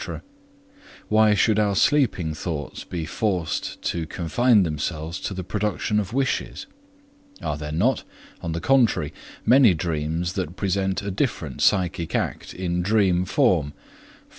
why 1.09 1.35
should 1.35 1.59
our 1.59 1.75
sleeping 1.75 2.33
thoughts 2.33 2.83
be 2.83 3.05
forced 3.05 3.79
to 3.83 4.07
confine 4.07 4.63
themselves 4.63 5.19
to 5.19 5.31
the 5.31 5.43
production 5.43 5.99
of 5.99 6.11
wishes? 6.11 6.65
Are 7.39 7.55
there 7.55 7.71
not, 7.71 8.03
on 8.41 8.53
the 8.53 8.61
contrary, 8.61 9.13
many 9.45 9.75
dreams 9.75 10.33
that 10.33 10.55
present 10.55 11.03
a 11.03 11.11
different 11.11 11.61
psychic 11.61 12.15
act 12.15 12.51
in 12.51 12.81
dream 12.81 13.25
form, 13.25 13.73
_e. 13.73 13.73